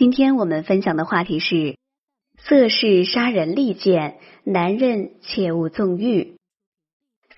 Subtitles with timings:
[0.00, 1.76] 今天我们分享的话题是：
[2.38, 6.36] 色是杀人利剑，男人切勿纵欲。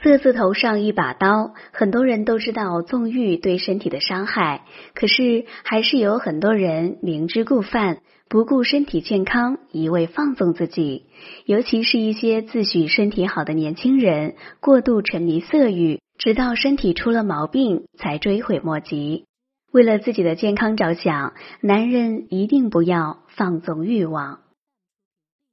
[0.00, 4.64] 色字头上一把刀，很多人都知道纵欲对身体的伤害，
[4.94, 7.98] 可是还是有很多人明知故犯，
[8.28, 11.06] 不顾身体健康，一味放纵自己。
[11.44, 19.24] 尤其是一些自诩身体好的年轻人，过度沉迷色欲，直到身体出了毛病才追悔莫及。
[19.72, 24.40] 为了自己的健康着想，男人一定不要放纵欲望，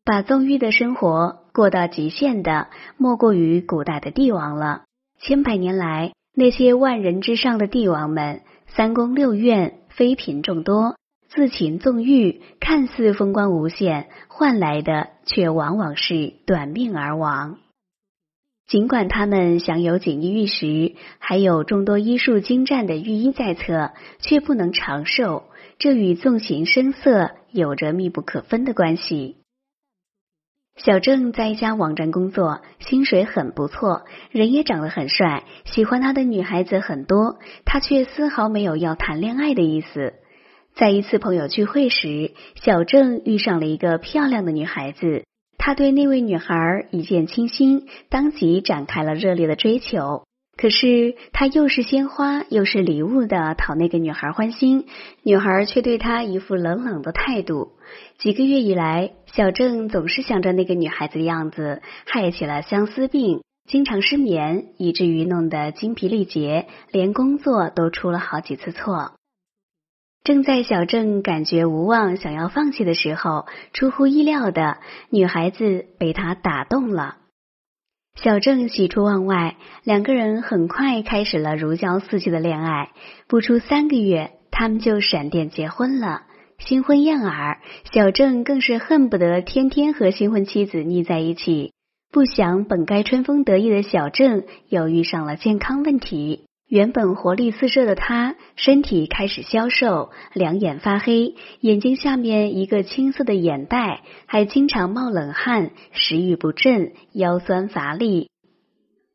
[0.03, 1.37] 把纵欲的生活。
[1.53, 4.83] 过到极限的，莫过于古代的帝王了。
[5.19, 10.95] 千百年来，那些万人之上的帝王们，三宫六院，妃嫔众多，
[11.27, 17.57] 自擒纵欲，看似风光无限，换来的却往往是短命而亡。
[18.69, 25.45] 尽管他们享有锦衣玉食，还有众多医术精湛的御医在侧，却不能长寿。
[25.79, 29.37] 这与纵情声色有着密不可分的关系。
[30.75, 40.13] 小郑在一家网站工作，薪水很不错，人也长得很帅，喜欢他的女孩子很多，他却丝毫没有要谈恋爱的意思。
[40.75, 45.23] 在一次朋友聚会时，小郑遇上了一个漂亮的女孩子，
[45.59, 50.23] 他对那位女孩一见倾心，当即展开了热烈的追求。
[50.57, 54.87] 可是他又是鲜花又是礼物的讨那个女孩欢心，
[55.23, 57.73] 女孩却对他一副冷冷的态度。
[58.17, 69.18] 几个月以来，小郑总是想着那个女孩子的样子，害起了相思病，经常失眠，以至于弄得精疲力竭，连工作都出了好几次错。
[70.29, 74.77] 正在小郑感觉无望，想要放弃的时候，出乎意料的，
[75.09, 77.15] 女孩子被他打动了。
[78.13, 82.91] 小郑喜出望外，两个人很快开始了如胶似漆的恋爱。
[83.27, 86.21] 不出三个月，他们就闪电结婚了。
[86.59, 87.57] 新婚燕尔，
[87.91, 91.73] 小郑更是恨不得天天和新婚妻子腻在一起。
[92.11, 96.45] 不想本该春风得意的小郑，又遇上了健康问题。
[96.69, 108.29] 原本活力四射的他，身体开始消瘦，两眼发黑，眼睛下面一个青色的眼袋，还经常冒冷汗，食欲不振，腰酸乏力。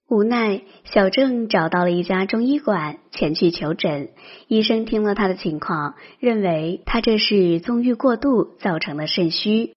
[0.09, 4.09] 无奈，小郑找到了一家中医馆，前去求诊。
[4.48, 9.74] 医生听了他的情况，认为他这是纵欲过度造成的肾虚。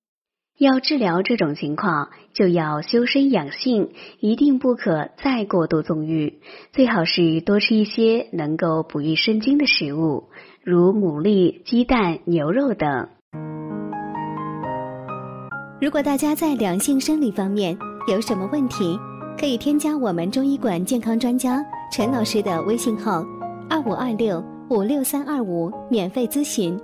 [0.57, 6.39] 要治疗这种情况，就要修身养性，一定不可再过度纵欲。
[6.73, 10.29] 最好是多吃一些能够补益肾精的食物，
[10.63, 13.07] 如牡蛎、鸡蛋、牛肉等。
[15.79, 18.97] 如果大家在良性生理方面有什么问题，
[19.39, 23.23] 可以添加我们中医馆健康专家陈老师的微信号：
[23.69, 26.75] 二五二六五六三二五，免费咨询。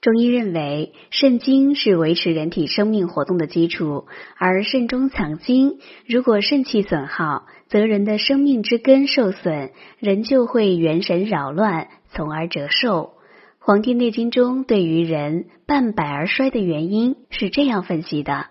[0.00, 4.06] 中医认为，肾精是维持人体生命活动的基础，
[4.38, 13.12] 而肾中藏精，如果肾气损耗，则人的生命之根受损，人就会元神扰乱，从而折寿。
[13.62, 18.46] 《黄帝内经》中对于人半百而衰的原因是这样分析的：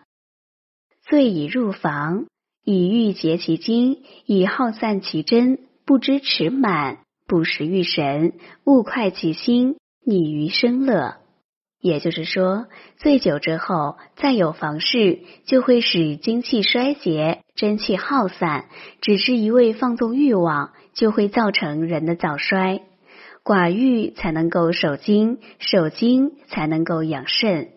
[1.02, 2.28] 醉以入房，
[2.64, 8.34] 以欲竭其精，以耗散其真，不知持满，不食欲神，
[8.66, 11.19] 勿快其心，溺于生乐。
[11.82, 12.68] 也就是说，
[12.98, 18.66] 醉酒之后再有房事，就会使精气衰竭、真气耗散；
[19.02, 22.82] 只是一味放纵欲望，就会造成人的早衰。
[23.44, 27.70] 寡欲才能够守精，守精才能够养肾。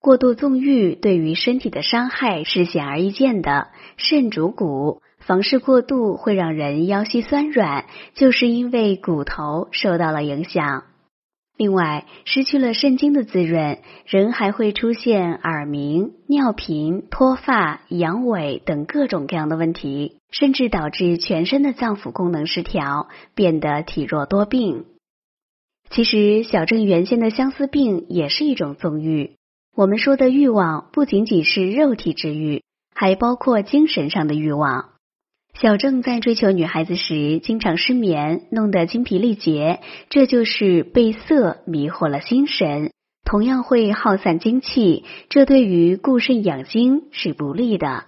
[0.00, 3.68] 过度纵欲对于身体的伤害是显而易见的。
[3.98, 7.84] 肾主骨，房事过度会让人腰膝酸软，
[8.14, 10.84] 就是因为骨头受到了影响。
[11.56, 24.86] 另外，失去了肾精的滋润，人还会出现耳鸣、尿频、脱发、阳痿等各种各样的问题，甚至导致全身的脏腑功能失调，变得体弱多病。
[25.90, 29.32] 其实，小郑原先的相思病也是一种纵欲。
[29.76, 32.62] 我们说的欲望，不仅仅是肉体之欲，
[32.94, 34.88] 还包括精神上的欲望。
[35.58, 42.90] 小郑在追求女孩子时，经常失眠，弄得精疲力竭，这就是被色迷惑了心神，
[43.24, 48.04] 同样会耗散精气，这对于固肾养精是不利的。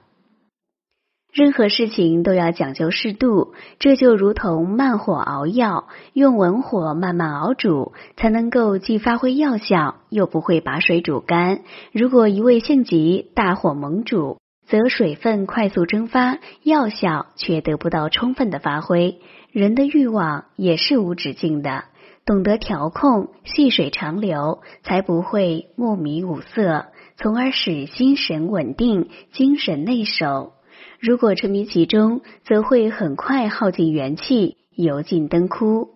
[1.32, 11.62] 任何事情都要讲究适度，这就如同慢火熬药，用文火慢慢熬煮，才能够既发挥药效，又不会把水煮干。
[11.93, 14.38] 如果一味性急，大火猛煮。
[14.66, 19.20] 则水分快速蒸发，药效却得不到充分的发挥，
[19.52, 21.84] 人的欲望也是无止境的，
[22.25, 30.55] 懂得调控，细水长流，才不会目迷五色，从而使心神稳定，精神内守。
[30.99, 35.90] 如果沉迷其中，则会很快耗尽元气，油尽灯枯。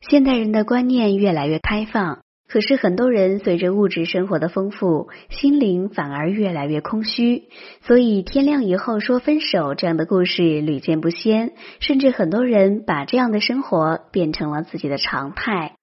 [0.00, 2.20] 现代人的观念越来越开放。
[2.50, 7.44] 可是很多人随着物质生活的丰富，心灵反而越来越空虚，
[7.82, 15.76] 所以天亮以后说分手这样的故事屡见不鲜，甚至很多人把这样的生活变成了自己的常态，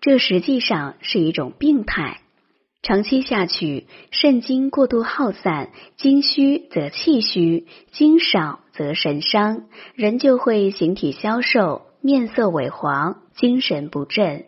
[0.00, 2.20] 这实际上是一种病态。
[2.82, 14.46] 长期下去，肾精过度耗散，精虚则气虚，精少则神伤，人就会形体消瘦，面色萎黄，精神不振。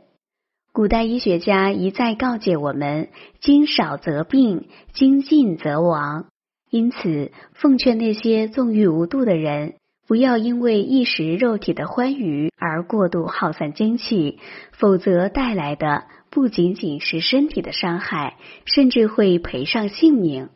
[0.76, 3.08] 古代医学家一再告诫我们：
[3.40, 6.26] 精少则病，精尽则亡。
[6.68, 9.76] 因此，奉劝那些纵欲无度的人，
[10.06, 14.38] 不要因为一时肉体的欢愉而过度耗散精气，
[14.72, 18.36] 否则带来的不仅仅是身体的伤害，
[18.66, 20.50] 甚至会赔上性命。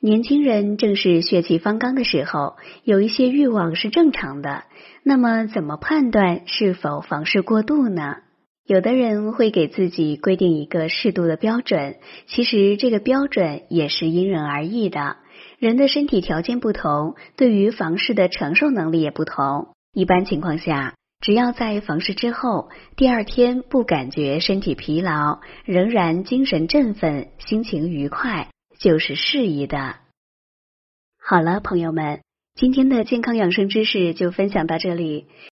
[0.00, 4.62] 年轻人正是血气方刚的时候，有一些欲望是正常的。
[5.02, 8.16] 那么，怎么判断是否房事过度呢？
[8.70, 11.96] 有的人会给自己规定一个适度的标准，
[12.28, 15.16] 其实这个标准也是因人而异的。
[15.58, 19.74] 人的身体条件不同，对于房事的承受能力也不同。
[19.92, 29.96] 一般情况下，只要在房事之后第二天不感觉身体疲劳，仍然精神振奋、心情愉快，就是适宜的。
[31.20, 32.20] 好了，朋友们，
[32.54, 35.26] 今天的健康养生知识就分享到这里。